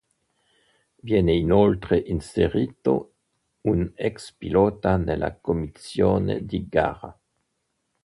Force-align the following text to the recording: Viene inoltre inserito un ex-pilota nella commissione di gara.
Viene 1.03 1.31
inoltre 1.35 1.95
inserito 1.99 3.17
un 3.67 3.91
ex-pilota 3.93 4.97
nella 4.97 5.35
commissione 5.35 6.43
di 6.43 6.67
gara. 6.67 7.15